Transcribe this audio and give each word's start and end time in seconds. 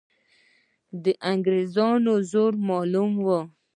د 1.03 1.05
انګریزانو 1.31 2.13
زور 2.31 2.53
معلوم 2.67 3.11
وو. 3.25 3.39